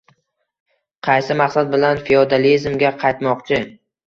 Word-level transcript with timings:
Qaysi 1.07 1.37
maqsad 1.41 1.69
bilan 1.75 2.01
feodalizmga 2.09 2.95
qaytmoqchi? 3.05 3.63